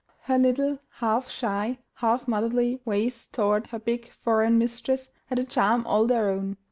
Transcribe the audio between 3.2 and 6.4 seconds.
toward her big foreign mistress had a charm all their